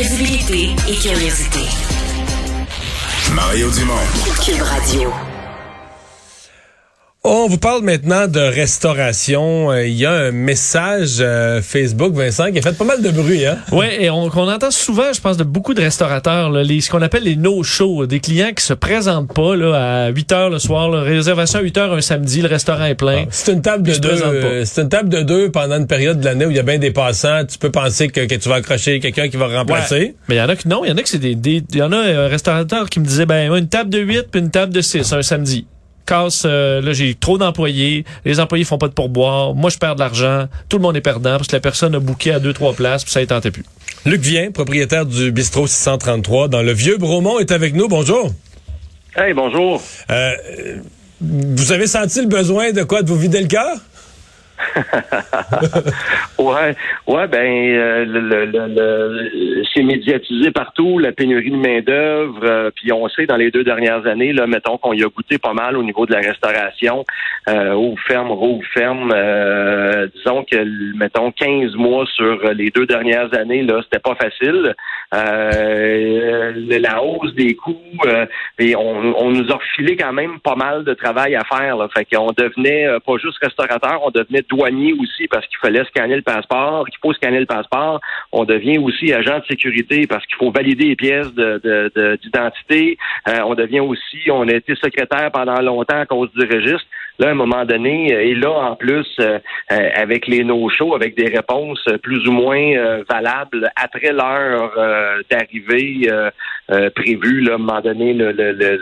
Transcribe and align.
Crédibilité 0.00 0.76
et 0.86 0.94
curiosité. 0.94 1.58
Mario 3.34 3.68
Dumont. 3.68 3.94
Cube 4.44 4.62
Radio. 4.62 5.27
On 7.30 7.46
vous 7.46 7.58
parle 7.58 7.82
maintenant 7.82 8.26
de 8.26 8.40
restauration. 8.40 9.70
Euh, 9.70 9.86
Il 9.86 9.92
y 9.92 10.06
a 10.06 10.12
un 10.12 10.30
message 10.30 11.16
euh, 11.20 11.60
Facebook, 11.60 12.14
Vincent, 12.14 12.50
qui 12.50 12.58
a 12.58 12.62
fait 12.62 12.72
pas 12.72 12.86
mal 12.86 13.02
de 13.02 13.10
bruit. 13.10 13.44
Hein? 13.44 13.58
Oui, 13.70 13.84
et 14.00 14.08
on, 14.08 14.30
qu'on 14.30 14.50
entend 14.50 14.70
souvent, 14.70 15.12
je 15.12 15.20
pense, 15.20 15.36
de 15.36 15.44
beaucoup 15.44 15.74
de 15.74 15.82
restaurateurs, 15.82 16.48
là, 16.48 16.62
les, 16.62 16.80
ce 16.80 16.90
qu'on 16.90 17.02
appelle 17.02 17.24
les 17.24 17.36
no-shows, 17.36 18.06
des 18.06 18.20
clients 18.20 18.52
qui 18.56 18.64
se 18.64 18.72
présentent 18.72 19.34
pas 19.34 19.54
là, 19.56 20.06
à 20.06 20.08
8 20.08 20.32
heures 20.32 20.48
le 20.48 20.58
soir, 20.58 20.88
là, 20.88 21.02
réservation 21.02 21.58
à 21.58 21.62
8 21.62 21.76
heures 21.76 21.92
un 21.92 22.00
samedi, 22.00 22.40
le 22.40 22.48
restaurant 22.48 22.86
est 22.86 22.94
plein. 22.94 23.26
C'est 23.30 23.52
une 23.52 23.60
table 23.60 23.82
de 23.82 23.98
deux. 23.98 24.22
euh, 24.24 24.64
C'est 24.64 24.80
une 24.80 24.88
table 24.88 25.10
de 25.10 25.20
deux 25.20 25.50
pendant 25.50 25.76
une 25.76 25.86
période 25.86 26.20
de 26.20 26.24
l'année 26.24 26.46
où 26.46 26.50
il 26.50 26.56
y 26.56 26.60
a 26.60 26.62
bien 26.62 26.78
des 26.78 26.92
passants. 26.92 27.44
Tu 27.44 27.58
peux 27.58 27.70
penser 27.70 28.08
que, 28.08 28.24
que 28.24 28.36
tu 28.36 28.48
vas 28.48 28.54
accrocher 28.56 29.00
quelqu'un 29.00 29.28
qui 29.28 29.36
va 29.36 29.48
remplacer. 29.48 29.94
Ouais. 30.00 30.14
Mais 30.30 30.36
il 30.36 30.38
y 30.38 30.40
en 30.40 30.48
a 30.48 30.56
que 30.56 30.66
non, 30.66 30.82
il 30.82 30.88
y 30.88 30.92
en 30.92 30.96
a 30.96 31.02
que 31.02 31.08
c'est 31.10 31.18
des, 31.18 31.62
il 31.72 31.76
y 31.76 31.82
en 31.82 31.92
a 31.92 31.98
un 31.98 32.28
restaurateur 32.28 32.88
qui 32.88 33.00
me 33.00 33.04
disait 33.04 33.26
ben 33.26 33.54
une 33.54 33.68
table 33.68 33.90
de 33.90 33.98
8 33.98 34.28
puis 34.30 34.40
une 34.40 34.50
table 34.50 34.72
de 34.72 34.80
6 34.80 35.12
un 35.12 35.20
samedi. 35.20 35.66
Casse 36.08 36.44
euh, 36.46 36.80
là 36.80 36.94
j'ai 36.94 37.14
trop 37.14 37.36
d'employés, 37.36 38.04
les 38.24 38.40
employés 38.40 38.64
font 38.64 38.78
pas 38.78 38.88
de 38.88 38.94
pourboire, 38.94 39.54
moi 39.54 39.68
je 39.68 39.76
perds 39.76 39.94
de 39.94 40.00
l'argent, 40.00 40.46
tout 40.70 40.78
le 40.78 40.82
monde 40.82 40.96
est 40.96 41.02
perdant 41.02 41.36
parce 41.36 41.48
que 41.48 41.56
la 41.56 41.60
personne 41.60 41.94
a 41.94 42.00
booké 42.00 42.32
à 42.32 42.40
deux 42.40 42.54
trois 42.54 42.72
places 42.72 43.04
puis 43.04 43.12
ça 43.12 43.20
ne 43.20 43.26
tentait 43.26 43.50
plus. 43.50 43.64
Luc 44.06 44.22
Vien, 44.22 44.50
propriétaire 44.50 45.04
du 45.04 45.30
bistrot 45.32 45.66
633 45.66 46.48
dans 46.48 46.62
le 46.62 46.72
Vieux 46.72 46.96
Bromont, 46.96 47.38
est 47.38 47.52
avec 47.52 47.74
nous. 47.74 47.88
Bonjour. 47.88 48.32
Hey, 49.16 49.34
bonjour. 49.34 49.82
Euh, 50.10 50.32
vous 51.20 51.72
avez 51.72 51.86
senti 51.86 52.22
le 52.22 52.28
besoin 52.28 52.72
de 52.72 52.84
quoi? 52.84 53.02
De 53.02 53.08
vous 53.08 53.18
vider 53.18 53.40
le 53.40 53.48
cœur? 53.48 53.76
Ouais, 56.38 56.74
ouais, 57.08 57.26
ben, 57.26 57.74
euh, 57.74 58.04
le, 58.06 59.64
c'est 59.74 59.82
médiatisé 59.82 60.52
partout, 60.52 60.98
la 61.00 61.10
pénurie 61.10 61.50
de 61.50 61.56
main 61.56 61.80
d'œuvre. 61.80 62.40
euh, 62.44 62.70
puis 62.74 62.92
on 62.92 63.08
sait 63.08 63.26
dans 63.26 63.36
les 63.36 63.50
deux 63.50 63.64
dernières 63.64 64.06
années, 64.06 64.32
là, 64.32 64.46
mettons 64.46 64.78
qu'on 64.78 64.92
y 64.92 65.02
a 65.02 65.08
goûté 65.08 65.38
pas 65.38 65.52
mal 65.52 65.76
au 65.76 65.82
niveau 65.82 66.06
de 66.06 66.12
la 66.12 66.20
restauration, 66.20 67.04
euh, 67.48 67.74
ouvre 67.74 68.00
ferme, 68.06 68.30
rouvre 68.30 68.64
ferme. 68.72 69.12
euh, 69.12 70.06
disons 70.14 70.44
que, 70.44 70.64
mettons, 70.96 71.32
15 71.32 71.74
mois 71.74 72.06
sur 72.14 72.52
les 72.54 72.70
deux 72.70 72.86
dernières 72.86 73.34
années, 73.34 73.62
là, 73.62 73.80
c'était 73.82 73.98
pas 73.98 74.14
facile. 74.14 74.74
La 75.12 77.02
hausse 77.02 77.34
des 77.34 77.56
coûts, 77.56 77.76
et 78.58 78.76
on, 78.76 79.30
nous 79.30 79.50
a 79.50 79.56
refilé 79.56 79.96
quand 79.96 80.12
même 80.12 80.38
pas 80.40 80.54
mal 80.54 80.84
de 80.84 80.94
travail 80.94 81.34
à 81.34 81.44
faire. 81.44 81.76
Fait 81.94 82.04
qu'on 82.04 82.32
devenait 82.32 82.86
pas 83.04 83.16
juste 83.20 83.38
restaurateur, 83.42 84.00
on 84.04 84.10
devenait 84.10 84.42
douanier 84.48 84.92
aussi 84.94 85.26
parce 85.28 85.46
qu'il 85.46 85.58
fallait 85.58 85.84
scanner 85.84 86.16
le 86.16 86.22
passeport, 86.22 86.86
qu'il 86.88 86.98
faut 87.00 87.12
scanner 87.12 87.40
le 87.40 87.46
passeport. 87.46 88.00
On 88.32 88.44
devient 88.44 88.78
aussi 88.78 89.12
agent 89.12 89.38
de 89.40 89.44
sécurité 89.46 90.06
parce 90.06 90.24
qu'il 90.26 90.36
faut 90.36 90.50
valider 90.50 90.86
les 90.86 90.96
pièces 90.96 91.32
de, 91.34 91.60
de- 91.62 91.92
de- 91.94 92.16
d'identité. 92.22 92.96
Euh, 93.28 93.40
on 93.46 93.54
devient 93.54 93.80
aussi, 93.80 94.30
on 94.30 94.46
a 94.48 94.54
été 94.54 94.74
secrétaire 94.74 95.30
pendant 95.32 95.60
longtemps 95.60 96.00
à 96.00 96.06
cause 96.06 96.30
du 96.34 96.44
registre. 96.46 96.86
Là, 97.18 97.28
à 97.28 97.30
un 97.30 97.34
moment 97.34 97.64
donné, 97.64 98.14
euh, 98.14 98.20
et 98.22 98.34
là, 98.34 98.50
en 98.50 98.76
plus, 98.76 99.06
euh, 99.18 99.38
euh, 99.72 99.88
avec 99.94 100.26
les 100.28 100.44
no-shows, 100.44 100.94
avec 100.94 101.16
des 101.16 101.26
réponses 101.26 101.82
euh, 101.88 101.98
plus 101.98 102.26
ou 102.28 102.32
moins 102.32 102.60
euh, 102.76 103.02
valables 103.10 103.70
après 103.76 104.12
l'heure 104.12 104.72
euh, 104.78 105.20
d'arrivée 105.30 106.08
prévue, 106.94 107.40
là, 107.40 107.52
à 107.52 107.54
un 107.54 107.58
moment 107.58 107.80
donné, 107.80 108.12
le, 108.12 108.30
le, 108.32 108.52
le, 108.52 108.78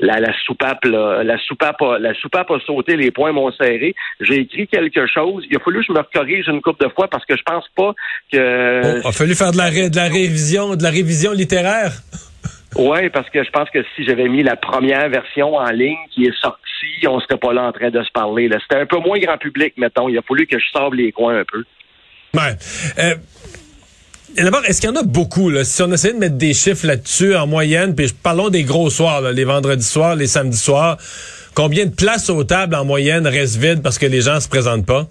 la, 0.00 0.18
la 0.20 0.32
soupape, 0.44 0.84
là, 0.84 1.22
la 1.22 1.38
soupape, 1.38 1.80
a, 1.82 1.98
la 1.98 2.12
soupape 2.14 2.50
a 2.50 2.58
sauté, 2.66 2.96
les 2.96 3.10
poings 3.10 3.32
m'ont 3.32 3.52
serré. 3.52 3.94
J'ai 4.20 4.40
écrit 4.40 4.66
quelque 4.66 5.06
chose. 5.06 5.44
Il 5.50 5.56
a 5.56 5.60
fallu 5.60 5.78
que 5.80 5.86
je 5.88 5.92
me 5.92 6.02
corrige 6.12 6.48
une 6.48 6.60
couple 6.60 6.84
de 6.84 6.90
fois 6.90 7.08
parce 7.08 7.24
que 7.24 7.36
je 7.36 7.42
pense 7.42 7.64
pas 7.76 7.94
que 8.32 9.00
Oh, 9.04 9.08
a 9.08 9.12
fallu 9.12 9.34
faire 9.34 9.52
de 9.52 9.58
la, 9.58 9.64
ré- 9.66 9.90
de 9.90 9.96
la 9.96 10.04
révision, 10.08 10.74
de 10.76 10.82
la 10.82 10.90
révision 10.90 11.32
littéraire? 11.32 11.92
Oui, 12.76 13.08
parce 13.10 13.28
que 13.30 13.42
je 13.42 13.50
pense 13.50 13.68
que 13.70 13.78
si 13.94 14.04
j'avais 14.04 14.28
mis 14.28 14.42
la 14.42 14.56
première 14.56 15.08
version 15.08 15.54
en 15.56 15.70
ligne 15.70 15.96
qui 16.12 16.24
est 16.24 16.36
sortie, 16.40 16.69
on 17.06 17.20
serait 17.20 17.38
pas 17.38 17.52
là 17.52 17.64
en 17.64 17.72
train 17.72 17.90
de 17.90 18.02
se 18.02 18.10
parler. 18.10 18.48
C'était 18.62 18.80
un 18.80 18.86
peu 18.86 18.98
moins 18.98 19.18
grand 19.18 19.38
public, 19.38 19.74
mettons. 19.76 20.08
Il 20.08 20.18
a 20.18 20.22
fallu 20.22 20.46
que 20.46 20.58
je 20.58 20.64
sauve 20.72 20.94
les 20.94 21.12
coins 21.12 21.40
un 21.40 21.44
peu. 21.44 21.64
Euh, 22.98 23.14
D'abord, 24.36 24.64
est-ce 24.64 24.80
qu'il 24.80 24.88
y 24.88 24.92
en 24.92 24.96
a 24.96 25.02
beaucoup? 25.02 25.50
Là? 25.50 25.64
Si 25.64 25.82
on 25.82 25.92
essayait 25.92 26.14
de 26.14 26.18
mettre 26.18 26.36
des 26.36 26.54
chiffres 26.54 26.86
là-dessus 26.86 27.34
en 27.34 27.46
moyenne, 27.46 27.94
puis 27.96 28.12
parlons 28.22 28.48
des 28.48 28.62
gros 28.62 28.88
soirs, 28.88 29.20
les 29.22 29.44
vendredis 29.44 29.84
soirs, 29.84 30.14
les 30.14 30.28
samedis 30.28 30.56
soirs, 30.56 30.98
combien 31.54 31.86
de 31.86 31.90
places 31.90 32.30
aux 32.30 32.44
tables 32.44 32.76
en 32.76 32.84
moyenne 32.84 33.26
restent 33.26 33.56
vides 33.56 33.82
parce 33.82 33.98
que 33.98 34.06
les 34.06 34.20
gens 34.20 34.38
se 34.38 34.48
présentent 34.48 34.86
pas? 34.86 35.08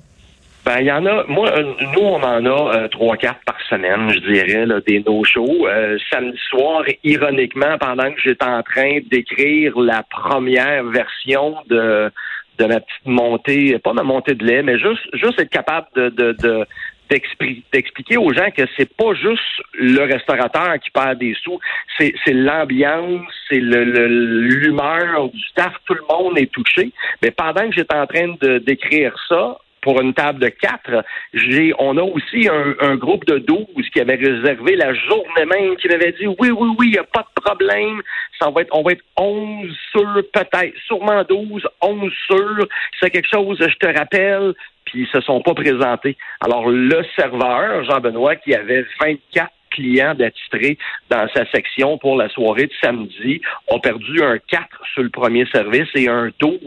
Ben, 0.69 0.81
il 0.81 0.85
y 0.85 0.91
en 0.91 1.03
a, 1.07 1.23
moi, 1.27 1.49
nous, 1.95 1.99
on 1.99 2.21
en 2.21 2.45
a 2.45 2.75
euh, 2.77 2.87
trois, 2.89 3.17
quatre 3.17 3.39
par 3.43 3.59
semaine, 3.71 4.11
je 4.13 4.19
dirais, 4.19 4.67
là, 4.67 4.79
des 4.85 4.99
no-shows. 4.99 5.67
Euh, 5.67 5.97
samedi 6.11 6.37
soir, 6.47 6.83
ironiquement, 7.03 7.75
pendant 7.79 8.11
que 8.13 8.21
j'étais 8.23 8.45
en 8.45 8.61
train 8.61 8.99
d'écrire 9.09 9.79
la 9.79 10.03
première 10.03 10.83
version 10.83 11.55
de, 11.71 12.11
de 12.59 12.65
ma 12.65 12.81
petite 12.81 13.05
montée, 13.05 13.79
pas 13.79 13.93
ma 13.93 14.03
montée 14.03 14.35
de 14.35 14.45
lait, 14.45 14.61
mais 14.61 14.77
juste, 14.77 15.01
juste 15.13 15.39
être 15.41 15.49
capable 15.49 15.87
de, 15.95 16.09
de, 16.09 16.31
de 16.33 16.65
d'expli- 17.09 17.63
d'expliquer 17.73 18.17
aux 18.17 18.31
gens 18.31 18.51
que 18.55 18.61
c'est 18.77 18.95
pas 18.95 19.15
juste 19.15 19.41
le 19.73 20.03
restaurateur 20.03 20.75
qui 20.83 20.91
perd 20.91 21.17
des 21.17 21.35
sous, 21.43 21.59
c'est 21.97 22.13
l'ambiance, 22.27 23.25
c'est 23.49 23.59
le 23.59 23.83
le- 23.85 24.05
l'humeur 24.41 25.29
du 25.29 25.41
staff, 25.47 25.73
tout 25.87 25.95
le 25.95 26.03
monde 26.07 26.37
est 26.37 26.51
touché. 26.51 26.91
Mais 27.23 27.31
pendant 27.31 27.67
que 27.67 27.73
j'étais 27.75 27.95
en 27.95 28.05
train 28.05 28.35
de 28.39 28.59
d'écrire 28.59 29.15
ça, 29.27 29.57
pour 29.81 29.99
une 30.01 30.13
table 30.13 30.39
de 30.39 30.49
quatre, 30.49 31.03
j'ai, 31.33 31.73
on 31.79 31.97
a 31.97 32.03
aussi 32.03 32.47
un, 32.47 32.75
un 32.79 32.95
groupe 32.95 33.25
de 33.25 33.37
12 33.39 33.65
qui 33.93 33.99
avait 33.99 34.15
réservé 34.15 34.75
la 34.75 34.93
journée 34.93 35.45
même, 35.45 35.75
qui 35.77 35.87
m'avait 35.87 36.11
dit 36.13 36.27
oui, 36.27 36.51
oui, 36.51 36.69
oui, 36.77 36.87
il 36.87 36.91
n'y 36.91 36.97
a 36.97 37.03
pas 37.03 37.25
de 37.35 37.41
problème. 37.41 38.01
Ça 38.39 38.49
va 38.49 38.61
être, 38.61 38.75
on 38.75 38.83
va 38.83 38.91
être 38.91 39.03
11 39.17 39.67
sur 39.91 40.13
peut-être, 40.33 40.77
sûrement 40.85 41.23
12, 41.27 41.67
11 41.81 42.11
sur. 42.27 42.67
C'est 42.99 43.09
quelque 43.09 43.29
chose, 43.31 43.57
je 43.59 43.75
te 43.75 43.97
rappelle, 43.97 44.53
puis 44.85 45.01
ils 45.01 45.07
se 45.07 45.21
sont 45.21 45.41
pas 45.41 45.53
présentés. 45.53 46.17
Alors, 46.41 46.69
le 46.69 47.03
serveur, 47.15 47.83
Jean-Benoît, 47.85 48.35
qui 48.37 48.53
avait 48.53 48.85
24 49.01 49.51
clients 49.69 50.15
d'attitrés 50.15 50.77
dans 51.09 51.27
sa 51.33 51.49
section 51.51 51.97
pour 51.97 52.17
la 52.17 52.29
soirée 52.29 52.67
de 52.67 52.73
samedi 52.81 53.41
ont 53.67 53.79
perdu 53.79 54.21
un 54.21 54.37
4 54.37 54.63
sur 54.93 55.03
le 55.03 55.09
premier 55.09 55.45
service 55.51 55.87
et 55.95 56.07
un 56.07 56.29
12 56.39 56.59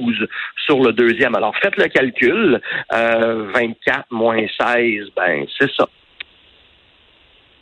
sur 0.67 0.81
le 0.83 0.93
deuxième. 0.93 1.35
Alors, 1.35 1.55
faites 1.63 1.77
le 1.77 1.89
calcul. 1.89 2.61
Euh, 2.93 3.51
24 3.55 4.07
moins 4.11 4.45
16, 4.61 5.09
ben, 5.17 5.45
c'est 5.59 5.71
ça. 5.77 5.89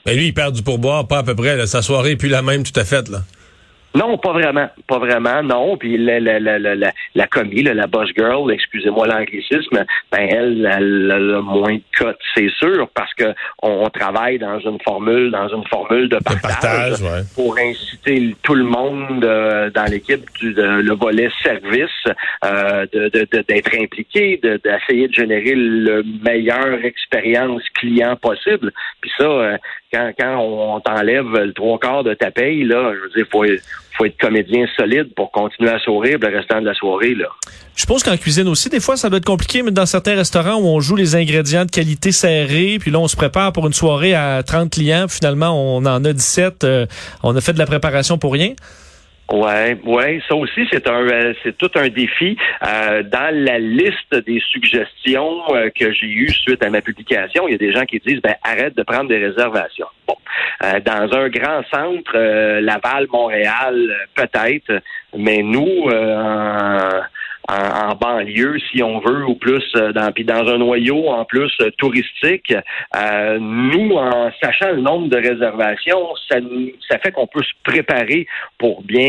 Ben 0.05 0.17
lui, 0.17 0.27
il 0.29 0.35
perd 0.35 0.55
du 0.55 0.63
pourboire, 0.63 1.07
pas 1.07 1.19
à 1.19 1.23
peu 1.23 1.35
près. 1.35 1.67
Sa 1.67 1.83
soirée 1.83 2.13
est 2.13 2.17
plus 2.17 2.29
la 2.29 2.43
même 2.43 2.63
tout 2.63 2.79
à 2.79 2.85
fait. 2.85 3.09
Là. 3.09 3.19
Non, 3.95 4.19
pas 4.19 4.33
vraiment. 4.33 4.69
Pas 4.87 4.99
vraiment, 4.99 5.43
non. 5.43 5.77
Puis 5.77 5.99
la, 5.99 6.21
la, 6.21 6.39
la, 6.39 6.59
la, 6.59 6.75
la, 6.75 6.93
la 7.15 7.27
commis, 7.27 7.63
la 7.63 7.87
boss 7.87 8.09
girl, 8.17 8.51
excusez-moi 8.53 9.07
l'anglicisme, 9.07 9.85
ben 10.13 10.29
elle, 10.31 10.69
elle, 10.73 11.13
elle 11.15 11.35
a 11.35 11.41
moins 11.41 11.75
de 11.75 11.83
cotes, 11.99 12.19
c'est 12.35 12.51
sûr, 12.51 12.89
parce 12.95 13.13
que 13.15 13.35
on, 13.63 13.89
travaille 13.91 14.39
dans 14.39 14.59
une 14.61 14.79
formule, 14.85 15.31
dans 15.31 15.49
une 15.49 15.65
formule 15.67 16.09
de 16.09 16.19
partage, 16.19 16.41
partage, 16.43 17.03
ouais. 17.03 17.23
pour 17.35 17.57
inciter 17.59 18.37
tout 18.43 18.55
le 18.55 18.65
monde 18.65 19.25
euh, 19.25 19.71
dans 19.71 19.85
l'équipe 19.91 20.25
du 20.39 20.55
de- 20.55 20.63
le 20.63 20.95
volet 20.95 21.29
service 21.43 21.91
euh, 22.45 22.87
de, 22.93 23.09
de- 23.09 23.27
de- 23.33 23.45
d'être 23.49 23.75
impliqué, 23.81 24.39
de- 24.43 24.61
d'essayer 24.63 25.09
de, 25.09 25.15
générer 25.15 25.55
le 25.57 26.05
meilleure 26.25 26.85
expérience 26.85 27.63
client 27.81 28.17
possible. 28.17 28.73
Puis 29.01 29.11
ça, 29.19 29.25
euh, 29.25 29.57
quand, 29.93 30.13
quand 30.19 30.39
on 30.39 30.81
t'enlève 30.81 31.27
le 31.27 31.53
trois 31.53 31.79
quarts 31.79 32.05
de 32.05 32.15
ta 32.15 32.31
paye, 32.31 32.65
là, 32.65 32.93
je 32.95 33.01
veux 33.01 33.11
dire, 33.17 33.27
faut 33.31 33.45
faut 33.97 34.07
être 34.07 34.19
comédien 34.19 34.67
solide 34.77 35.15
pour 35.15 35.31
continuer 35.31 35.71
à 35.71 35.79
sourire 35.79 36.19
le 36.21 36.29
restant 36.35 36.61
de 36.61 36.67
la 36.67 36.75
soirée. 36.75 37.15
Là. 37.15 37.27
Je 37.75 37.83
suppose 37.83 38.03
qu'en 38.03 38.17
cuisine 38.17 38.49
aussi, 38.49 38.69
des 38.69 38.81
fois, 38.81 38.97
ça 38.97 39.09
doit 39.09 39.19
être 39.19 39.27
compliqué, 39.27 39.63
mais 39.63 39.73
dans 39.73 39.85
certains 39.85 40.15
restaurants 40.15 40.57
où 40.57 40.67
on 40.67 40.81
joue 40.81 40.97
les 40.97 41.17
ingrédients 41.17 41.65
de 41.65 41.71
qualité 41.71 42.13
serrés, 42.13 42.79
puis 42.81 42.91
là, 42.91 42.99
on 42.99 43.09
se 43.09 43.17
prépare 43.17 43.53
pour 43.53 43.67
une 43.67 43.73
soirée 43.73 44.15
à 44.15 44.43
30 44.43 44.71
clients, 44.71 45.07
puis 45.07 45.17
finalement, 45.17 45.51
on 45.51 45.85
en 45.85 46.05
a 46.05 46.13
17, 46.13 46.65
euh, 46.65 46.87
on 47.23 47.37
a 47.37 47.41
fait 47.41 47.53
de 47.53 47.59
la 47.59 47.67
préparation 47.67 48.17
pour 48.17 48.33
rien. 48.33 48.55
Ouais, 49.33 49.79
ouais, 49.85 50.21
ça 50.29 50.35
aussi 50.35 50.67
c'est 50.73 50.89
un 50.89 51.07
euh, 51.07 51.35
c'est 51.45 51.57
tout 51.57 51.71
un 51.77 51.89
défi. 51.89 52.37
Euh, 52.67 53.05
dans 53.05 53.33
la 53.33 53.61
liste 53.61 54.13
des 54.27 54.41
suggestions 54.41 55.55
euh, 55.55 55.71
que 55.71 55.93
j'ai 55.93 56.09
eues 56.09 56.33
suite 56.33 56.65
à 56.65 56.71
ma 56.71 56.81
publication, 56.81 57.47
il 57.47 57.53
y 57.53 57.55
a 57.55 57.59
des 57.59 57.73
gens 57.73 57.85
qui 57.85 58.01
disent 58.01 58.21
ben 58.21 58.35
arrête 58.43 58.77
de 58.77 58.83
prendre 58.83 59.09
des 59.09 59.19
réservations. 59.19 59.87
Bon, 60.07 60.17
Euh, 60.63 60.79
dans 60.81 61.09
un 61.17 61.29
grand 61.29 61.63
centre, 61.73 62.13
euh, 62.15 62.61
Laval, 62.61 63.07
Montréal, 63.11 63.77
peut-être, 64.15 64.83
mais 65.17 65.43
nous 65.43 65.89
en, 67.51 67.91
en, 67.91 67.95
banlieue, 67.95 68.59
si 68.71 68.83
on 68.83 69.01
veut, 69.01 69.25
ou 69.27 69.35
plus 69.35 69.65
dans 69.95 70.13
puis 70.13 70.25
dans 70.25 70.47
un 70.47 70.59
noyau 70.59 71.09
en 71.09 71.25
plus 71.25 71.53
touristique. 71.79 72.55
nous, 72.95 73.93
en 73.97 74.31
sachant 74.43 74.73
le 74.73 74.81
nombre 74.81 75.09
de 75.09 75.17
réservations, 75.17 76.15
ça, 76.29 76.37
ça 76.89 76.99
fait 76.99 77.13
qu'on 77.13 77.27
peut 77.27 77.43
se 77.43 77.53
préparer 77.65 78.27
pour 78.59 78.83
bien 78.83 79.03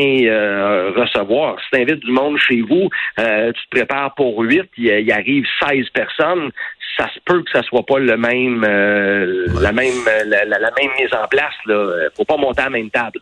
recevoir. 0.96 1.58
Si 1.62 1.70
tu 1.72 1.82
invites 1.82 2.04
du 2.04 2.12
monde 2.12 2.38
chez 2.38 2.62
vous, 2.62 2.90
tu 3.18 3.24
te 3.24 3.70
prépares 3.70 4.14
pour 4.16 4.40
huit, 4.42 4.70
il, 4.78 4.88
il 4.88 5.12
arrive 5.12 5.46
16 5.68 5.90
personnes 5.90 6.52
ça 6.98 7.10
se 7.14 7.20
peut 7.26 7.42
que 7.44 7.52
ça 7.52 7.64
soit 7.64 7.86
pas 7.86 8.00
le 8.00 8.18
même, 8.18 8.64
euh, 8.68 9.48
la 9.62 9.72
même, 9.72 9.94
la, 10.26 10.46
même 10.60 10.92
mise 11.00 11.14
en 11.14 11.28
place. 11.28 11.54
Là. 11.66 12.10
Faut 12.16 12.26
pas 12.26 12.38
monter 12.38 12.62
à 12.62 12.66
la 12.66 12.72
même 12.72 12.90
table. 12.90 13.20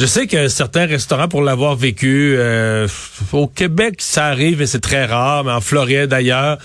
Je 0.00 0.06
sais 0.06 0.26
que 0.26 0.48
certains 0.48 0.86
restaurants, 0.86 1.28
pour 1.28 1.42
l'avoir 1.42 1.76
vécu, 1.76 2.34
euh, 2.38 2.88
au 3.34 3.46
Québec, 3.46 3.96
ça 3.98 4.28
arrive 4.28 4.62
et 4.62 4.66
c'est 4.66 4.80
très 4.80 5.04
rare, 5.04 5.44
mais 5.44 5.52
en 5.52 5.60
Floride, 5.60 6.10
ailleurs, 6.14 6.56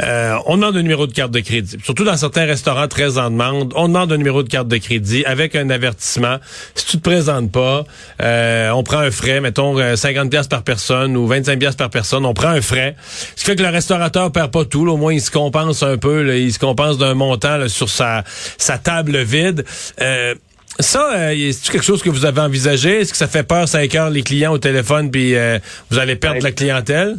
euh, 0.00 0.34
on 0.46 0.56
demande 0.56 0.76
un 0.76 0.82
numéro 0.82 1.06
de 1.06 1.12
carte 1.12 1.30
de 1.30 1.38
crédit. 1.38 1.76
Surtout 1.84 2.02
dans 2.02 2.16
certains 2.16 2.44
restaurants 2.44 2.88
très 2.88 3.18
en 3.18 3.30
demande, 3.30 3.72
on 3.76 3.86
demande 3.86 4.12
un 4.12 4.16
numéro 4.16 4.42
de 4.42 4.48
carte 4.48 4.66
de 4.66 4.78
crédit 4.78 5.24
avec 5.26 5.54
un 5.54 5.70
avertissement. 5.70 6.38
Si 6.74 6.86
tu 6.86 6.96
te 6.96 7.08
présentes 7.08 7.52
pas, 7.52 7.84
euh, 8.20 8.70
on 8.70 8.82
prend 8.82 8.98
un 8.98 9.12
frais, 9.12 9.40
mettons 9.40 9.76
50 9.96 10.28
pièces 10.28 10.48
par 10.48 10.64
personne 10.64 11.16
ou 11.16 11.28
25 11.28 11.60
pièces 11.60 11.76
par 11.76 11.88
personne, 11.88 12.26
on 12.26 12.34
prend 12.34 12.48
un 12.48 12.62
frais. 12.62 12.96
Ce 13.36 13.44
qui 13.44 13.44
fait 13.44 13.54
que 13.54 13.62
le 13.62 13.68
restaurateur 13.68 14.32
perd 14.32 14.50
pas 14.50 14.64
tout, 14.64 14.88
au 14.88 14.96
moins 14.96 15.12
il 15.12 15.22
se 15.22 15.30
compense 15.30 15.84
un 15.84 15.98
peu, 15.98 16.36
il 16.36 16.52
se 16.52 16.58
compense 16.58 16.98
d'un 16.98 17.14
montant 17.14 17.68
sur 17.68 17.88
sa, 17.88 18.24
sa 18.58 18.76
table 18.76 19.18
vide. 19.18 19.64
Ça, 20.78 21.12
euh, 21.14 21.30
est-ce 21.30 21.70
quelque 21.70 21.84
chose 21.84 22.02
que 22.02 22.10
vous 22.10 22.24
avez 22.24 22.40
envisagé? 22.40 23.00
Est-ce 23.00 23.12
que 23.12 23.16
ça 23.16 23.28
fait 23.28 23.42
peur, 23.42 23.68
ça 23.68 23.84
écœure 23.84 24.10
les 24.10 24.22
clients 24.22 24.52
au 24.52 24.58
téléphone, 24.58 25.10
puis 25.10 25.36
euh, 25.36 25.58
vous 25.90 25.98
allez 25.98 26.16
perdre 26.16 26.42
la 26.42 26.52
clientèle? 26.52 27.18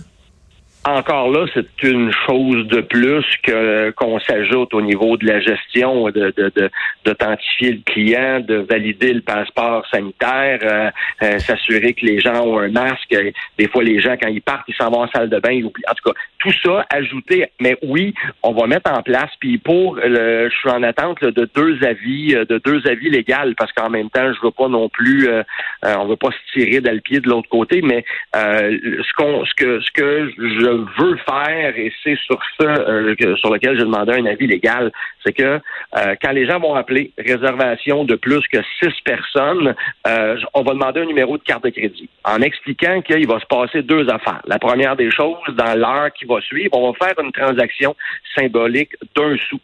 Encore 0.85 1.31
là, 1.31 1.45
c'est 1.53 1.83
une 1.83 2.11
chose 2.25 2.67
de 2.67 2.81
plus 2.81 3.25
que 3.41 3.91
qu'on 3.91 4.19
s'ajoute 4.19 4.73
au 4.73 4.81
niveau 4.81 5.15
de 5.17 5.25
la 5.25 5.39
gestion, 5.39 6.09
de 6.09 6.33
d'authentifier 7.05 7.71
de, 7.71 7.75
le 7.77 7.81
client, 7.85 8.39
de 8.41 8.55
valider 8.69 9.13
le 9.13 9.21
passeport 9.21 9.85
sanitaire, 9.87 10.59
euh, 10.63 10.89
euh, 11.21 11.39
s'assurer 11.39 11.93
que 11.93 12.05
les 12.05 12.19
gens 12.19 12.45
ont 12.45 12.59
un 12.59 12.69
masque. 12.69 13.15
Des 13.57 13.67
fois, 13.67 13.83
les 13.83 14.01
gens, 14.01 14.15
quand 14.21 14.27
ils 14.27 14.41
partent, 14.41 14.65
ils 14.67 14.75
s'en 14.75 14.89
vont 14.89 15.03
en 15.03 15.07
salle 15.07 15.29
de 15.29 15.39
bain, 15.39 15.51
ils 15.51 15.63
oublient. 15.63 15.83
En 15.89 15.93
tout 15.93 16.11
cas, 16.11 16.19
tout 16.39 16.51
ça 16.63 16.85
ajouté. 16.89 17.45
Mais 17.61 17.77
oui, 17.83 18.13
on 18.41 18.51
va 18.51 18.67
mettre 18.67 18.91
en 18.91 19.01
place. 19.01 19.31
Puis 19.39 19.57
pour 19.57 19.95
le, 19.95 20.49
je 20.49 20.55
suis 20.55 20.69
en 20.69 20.83
attente 20.83 21.23
de 21.23 21.49
deux 21.55 21.83
avis, 21.83 22.35
euh, 22.35 22.45
de 22.45 22.57
deux 22.57 22.85
avis 22.87 23.09
légaux, 23.09 23.53
parce 23.57 23.71
qu'en 23.71 23.89
même 23.89 24.09
temps, 24.09 24.33
je 24.33 24.45
veux 24.45 24.51
pas 24.51 24.67
non 24.67 24.89
plus, 24.89 25.29
on 25.83 26.05
veut 26.05 26.17
pas 26.17 26.29
se 26.31 26.59
tirer 26.59 26.81
dans 26.81 26.93
le 26.93 26.99
pied 26.99 27.19
de 27.19 27.29
l'autre 27.29 27.49
côté. 27.49 27.81
Mais 27.81 28.03
ce 28.33 29.13
qu'on, 29.13 29.45
ce 29.45 29.53
que, 29.55 29.79
ce 29.79 29.91
que 29.91 30.31
je 30.37 30.72
veux 30.73 31.17
faire, 31.17 31.77
et 31.77 31.91
c'est 32.03 32.17
sur 32.17 32.39
ça 32.59 32.65
euh, 32.65 33.15
sur 33.37 33.53
lequel 33.53 33.77
j'ai 33.77 33.85
demandé 33.85 34.13
un 34.13 34.25
avis 34.25 34.47
légal, 34.47 34.91
c'est 35.25 35.33
que 35.33 35.43
euh, 35.43 36.15
quand 36.21 36.31
les 36.31 36.45
gens 36.45 36.59
vont 36.59 36.75
appeler 36.75 37.11
réservation 37.17 38.03
de 38.03 38.15
plus 38.15 38.41
que 38.47 38.59
six 38.81 38.93
personnes, 39.03 39.75
euh, 40.07 40.37
on 40.53 40.63
va 40.63 40.73
demander 40.73 41.01
un 41.01 41.05
numéro 41.05 41.37
de 41.37 41.43
carte 41.43 41.63
de 41.63 41.69
crédit 41.69 42.09
en 42.23 42.41
expliquant 42.41 43.01
qu'il 43.01 43.27
va 43.27 43.39
se 43.39 43.45
passer 43.45 43.81
deux 43.81 44.09
affaires. 44.09 44.41
La 44.45 44.59
première 44.59 44.95
des 44.95 45.11
choses, 45.11 45.37
dans 45.55 45.77
l'heure 45.77 46.11
qui 46.13 46.25
va 46.25 46.41
suivre, 46.41 46.71
on 46.73 46.91
va 46.91 47.07
faire 47.07 47.23
une 47.23 47.31
transaction 47.31 47.95
symbolique 48.37 48.91
d'un 49.15 49.35
sou, 49.37 49.59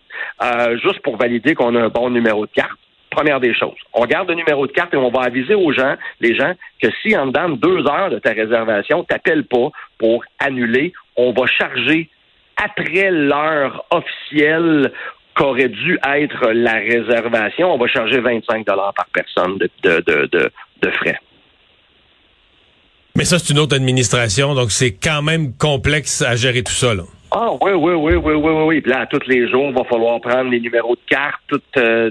juste 0.84 1.00
pour 1.00 1.18
valider 1.18 1.56
qu'on 1.56 1.76
a 1.76 1.82
un 1.82 1.90
bon 1.90 2.10
numéro 2.10 2.46
de 2.46 2.52
carte. 2.52 2.78
Première 3.10 3.40
des 3.40 3.56
choses. 3.56 3.78
On 3.94 4.06
garde 4.06 4.30
le 4.30 4.36
numéro 4.36 4.68
de 4.68 4.72
carte 4.72 4.94
et 4.94 4.98
on 4.98 5.10
va 5.10 5.22
aviser 5.22 5.56
aux 5.56 5.72
gens, 5.72 5.96
les 6.22 6.36
gens, 6.36 6.54
que 6.82 6.90
si 7.02 7.18
en 7.18 7.28
dedans 7.28 7.50
de 7.50 7.56
deux 7.56 7.88
heures 7.88 8.12
de 8.12 8.20
ta 8.20 8.34
réservation, 8.34 9.04
t'appelles 9.04 9.46
pas 9.46 9.72
pour 10.00 10.24
annuler, 10.40 10.94
on 11.16 11.32
va 11.34 11.46
charger 11.46 12.10
après 12.58 13.12
l'heure 13.12 13.86
officielle 13.92 14.92
qu'aurait 15.36 15.70
dû 15.70 16.00
être 16.04 16.52
la 16.52 16.74
réservation, 16.74 17.74
on 17.74 17.78
va 17.78 17.88
charger 17.88 18.20
25 18.20 18.66
dollars 18.66 18.94
par 18.94 19.08
personne 19.14 19.58
de, 19.58 20.92
frais. 20.92 21.20
Mais 23.16 23.26
ça, 23.26 23.40
c'est 23.40 23.54
une 23.54 23.60
autre 23.60 23.76
administration, 23.76 24.56
donc 24.56 24.72
c'est 24.72 24.94
quand 24.94 25.22
même 25.22 25.54
complexe 25.56 26.22
à 26.22 26.36
gérer 26.36 26.64
tout 26.64 26.74
ça. 26.74 26.94
Ah 27.32 27.52
oui, 27.62 27.72
oui, 27.74 27.94
oui, 27.94 28.16
oui, 28.16 28.34
oui, 28.34 28.52
oui, 28.52 28.64
oui. 28.66 28.82
Puis 28.82 28.92
là, 28.92 29.06
tous 29.06 29.28
les 29.28 29.48
jours, 29.50 29.68
il 29.70 29.76
va 29.76 29.84
falloir 29.84 30.20
prendre 30.20 30.50
les 30.50 30.60
numéros 30.60 30.96
de 30.96 31.02
carte, 31.08 31.40
tout, 31.48 31.62
euh, 31.78 32.10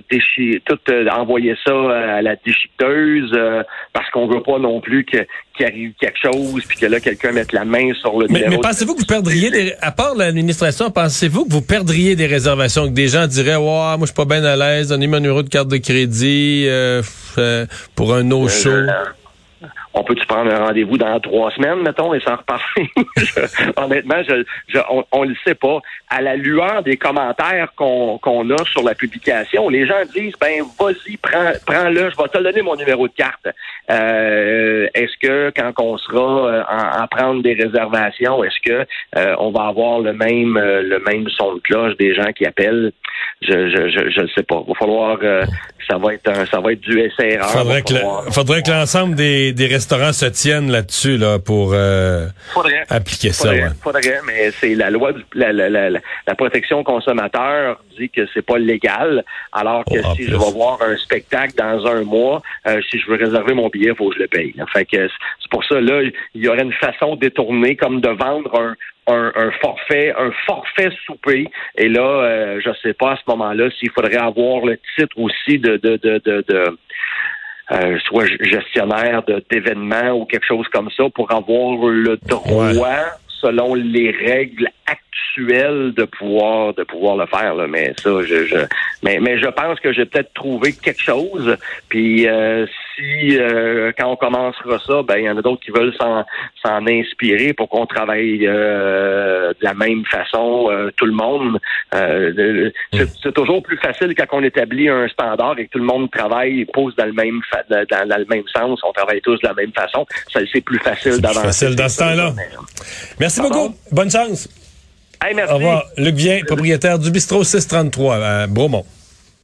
tout 0.64 0.78
euh, 0.90 1.08
envoyer 1.08 1.56
ça 1.66 1.72
à 1.72 2.22
la 2.22 2.36
déchiqueteuse, 2.36 3.32
euh, 3.34 3.62
parce 3.92 4.08
qu'on 4.10 4.28
veut 4.28 4.42
pas 4.42 4.60
non 4.60 4.80
plus 4.80 5.04
qu'il 5.04 5.26
arrive 5.66 5.92
quelque 6.00 6.18
chose, 6.22 6.62
puis 6.68 6.78
que 6.78 6.86
là, 6.86 7.00
quelqu'un 7.00 7.32
mette 7.32 7.52
la 7.52 7.64
main 7.64 7.92
sur 7.94 8.16
le 8.16 8.26
mais, 8.30 8.44
Mais 8.48 8.58
pensez-vous 8.58 8.94
que 8.94 9.00
vous 9.00 9.06
perdriez, 9.06 9.50
des, 9.50 9.74
à 9.80 9.90
part 9.90 10.14
l'administration, 10.14 10.90
pensez-vous 10.92 11.46
que 11.46 11.52
vous 11.52 11.62
perdriez 11.62 12.14
des 12.14 12.26
réservations, 12.26 12.86
que 12.86 12.94
des 12.94 13.08
gens 13.08 13.26
diraient, 13.26 13.56
ouais, 13.56 13.62
moi, 13.64 13.98
je 14.02 14.06
suis 14.06 14.14
pas 14.14 14.24
bien 14.24 14.44
à 14.44 14.54
l'aise, 14.54 14.88
donnez-moi 14.88 15.18
un 15.18 15.22
numéro 15.22 15.42
de 15.42 15.48
carte 15.48 15.68
de 15.68 15.78
crédit 15.78 16.68
pour 17.96 18.14
un 18.14 18.22
no-show 18.22 18.86
on 19.94 20.04
peut-tu 20.04 20.26
prendre 20.26 20.52
un 20.52 20.66
rendez-vous 20.66 20.98
dans 20.98 21.18
trois 21.20 21.50
semaines, 21.52 21.82
mettons, 21.82 22.14
et 22.14 22.20
s'en 22.20 22.36
reparler? 22.36 22.90
honnêtement, 23.76 24.22
je, 24.28 24.80
on 25.12 25.24
ne 25.24 25.30
le 25.30 25.36
sait 25.44 25.54
pas. 25.54 25.80
À 26.08 26.20
la 26.20 26.36
lueur 26.36 26.82
des 26.82 26.96
commentaires 26.96 27.72
qu'on 27.76 28.50
a 28.50 28.64
sur 28.64 28.82
la 28.82 28.94
publication, 28.94 29.68
les 29.68 29.86
gens 29.86 30.02
disent, 30.14 30.34
ben, 30.40 30.62
vas-y, 30.78 31.16
prends, 31.16 31.52
prends-le, 31.66 32.10
je 32.10 32.16
vais 32.16 32.28
te 32.28 32.38
donner 32.38 32.62
mon 32.62 32.76
numéro 32.76 33.08
de 33.08 33.12
carte. 33.12 33.48
Euh, 33.90 34.86
est-ce 34.94 35.16
que 35.20 35.52
quand 35.56 35.72
on 35.82 35.98
sera 35.98 36.48
euh, 36.48 36.62
en, 36.68 37.06
prendre 37.06 37.42
des 37.42 37.54
réservations, 37.54 38.44
est-ce 38.44 38.60
que 38.64 38.86
euh, 39.16 39.34
on 39.38 39.50
va 39.50 39.66
avoir 39.68 40.00
le 40.00 40.12
même 40.12 40.58
le 40.58 40.98
même 41.00 41.28
son 41.30 41.54
de 41.54 41.60
cloche 41.60 41.96
des 41.96 42.14
gens 42.14 42.32
qui 42.32 42.44
appellent? 42.44 42.92
Je 43.40 43.68
je 43.70 43.88
je, 43.88 44.10
je 44.10 44.26
sais 44.34 44.42
pas. 44.42 44.62
Il 44.66 44.72
va 44.72 44.78
falloir 44.78 45.18
ça 45.88 45.96
va 45.98 46.14
être 46.14 46.28
un, 46.28 46.46
ça 46.46 46.60
va 46.60 46.72
être 46.72 46.80
du 46.80 47.00
SRA. 47.10 47.46
Faudrait 47.48 47.82
que, 47.82 47.94
faudrait 48.30 48.62
que 48.62 48.70
l'ensemble 48.70 49.14
des, 49.14 49.52
des 49.52 49.66
restaurants 49.66 50.12
se 50.12 50.26
tiennent 50.26 50.70
là-dessus 50.70 51.16
là 51.16 51.38
pour 51.38 51.70
euh, 51.72 52.28
appliquer 52.88 53.32
ça. 53.32 53.50
Ouais. 53.50 53.64
Faudrait, 53.82 54.20
mais 54.26 54.50
c'est 54.50 54.74
la 54.74 54.90
loi 54.90 55.12
la, 55.34 55.52
la, 55.52 55.68
la, 55.68 55.90
la, 55.90 56.34
protection 56.34 56.84
consommateur 56.84 57.80
dit 57.98 58.10
que 58.10 58.26
c'est 58.34 58.44
pas 58.44 58.58
légal, 58.58 59.24
alors 59.52 59.84
que 59.84 59.98
oh, 60.04 60.14
si 60.14 60.24
je 60.24 60.30
vais 60.30 60.52
voir 60.52 60.78
un 60.82 60.96
spectacle 60.96 61.54
dans 61.56 61.86
un 61.86 62.02
mois, 62.02 62.42
euh, 62.66 62.80
si 62.90 62.98
je 62.98 63.10
veux 63.10 63.16
réserver 63.16 63.54
mon 63.54 63.68
billet, 63.68 63.90
il 63.90 63.96
faut 63.96 64.10
que 64.10 64.16
je 64.16 64.20
le 64.20 64.28
paye. 64.28 64.54
Fait 64.72 64.84
que 64.84 65.08
c'est 65.08 65.50
pour 65.50 65.64
ça 65.64 65.80
là, 65.80 66.02
il 66.34 66.44
y 66.44 66.48
aurait 66.48 66.62
une 66.62 66.72
façon 66.74 67.16
détournée 67.16 67.76
comme 67.76 68.00
de 68.00 68.08
vendre 68.08 68.54
un 68.60 68.74
un, 69.08 69.50
forfait, 69.60 70.12
un 70.16 70.30
forfait 70.46 70.90
souper. 71.06 71.48
Et 71.76 71.88
là, 71.88 72.00
euh, 72.00 72.60
je 72.64 72.70
sais 72.82 72.94
pas 72.94 73.12
à 73.12 73.16
ce 73.16 73.22
moment-là 73.28 73.70
s'il 73.78 73.90
faudrait 73.90 74.16
avoir 74.16 74.64
le 74.64 74.78
titre 74.96 75.16
aussi 75.16 75.58
de, 75.58 75.76
de, 75.76 75.96
de, 75.96 76.20
de, 76.24 76.78
euh, 77.72 77.98
soit 78.06 78.26
gestionnaire 78.40 79.22
d'événements 79.50 80.12
ou 80.12 80.24
quelque 80.24 80.46
chose 80.46 80.66
comme 80.68 80.90
ça 80.96 81.04
pour 81.14 81.32
avoir 81.32 81.86
le 81.88 82.16
droit, 82.16 83.18
selon 83.40 83.74
les 83.74 84.10
règles 84.10 84.68
actuelles, 84.86 85.92
de 85.94 86.04
pouvoir 86.04 86.74
de 86.74 86.82
pouvoir 86.82 87.16
le 87.16 87.26
faire. 87.26 87.54
Là. 87.54 87.66
Mais 87.68 87.92
ça, 87.98 88.10
je, 88.22 88.46
je 88.46 88.56
mais, 89.02 89.18
mais 89.20 89.38
je 89.38 89.46
pense 89.48 89.78
que 89.80 89.92
j'ai 89.92 90.06
peut-être 90.06 90.32
trouvé 90.34 90.72
quelque 90.72 91.02
chose. 91.02 91.56
Puis 91.88 92.26
euh, 92.26 92.66
si 92.98 93.38
euh, 93.38 93.92
quand 93.96 94.10
on 94.10 94.16
commencera 94.16 94.78
ça, 94.84 95.02
ben 95.02 95.16
il 95.18 95.24
y 95.24 95.30
en 95.30 95.36
a 95.36 95.42
d'autres 95.42 95.62
qui 95.62 95.70
veulent 95.70 95.94
s'en, 95.94 96.24
inspirer 96.64 97.52
pour 97.52 97.68
qu'on 97.68 97.86
travaille 97.86 98.46
euh, 98.46 99.50
de 99.50 99.64
la 99.64 99.74
même 99.74 100.04
façon 100.04 100.68
tout 100.96 101.06
le 101.06 101.12
monde. 101.12 101.58
c'est, 101.92 103.32
toujours 103.32 103.62
plus 103.62 103.78
facile 103.78 104.14
quand 104.14 104.26
on 104.32 104.42
établit 104.42 104.88
un 104.88 105.08
standard 105.08 105.58
et 105.58 105.66
que 105.66 105.70
tout 105.72 105.78
le 105.78 105.84
monde 105.84 106.10
travaille 106.10 106.60
et 106.60 106.66
pose 106.66 106.94
dans 106.96 107.06
le 107.06 107.12
même 107.12 107.40
dans, 107.70 108.18
le 108.18 108.26
même 108.26 108.44
sens. 108.54 108.80
On 108.84 108.92
travaille 108.92 109.20
tous 109.20 109.36
de 109.40 109.46
la 109.46 109.54
même 109.54 109.72
façon. 109.72 110.06
Ça, 110.32 110.40
c'est 110.52 110.60
plus 110.60 110.78
facile 110.78 111.20
d'avancer. 111.20 111.46
Facile 111.46 111.76
dans 111.76 111.88
ce 111.88 111.98
temps-là. 111.98 112.34
Merci 113.20 113.40
beaucoup. 113.40 113.74
Bonne 113.92 114.10
chance. 114.10 114.48
merci. 115.34 115.52
Au 115.52 115.56
revoir. 115.56 115.84
Luc 115.96 116.14
Vien, 116.14 116.40
propriétaire 116.46 116.98
du 116.98 117.10
bistrot 117.10 117.44
633 117.44 118.16
à 118.16 118.46
Bromont. 118.46 118.84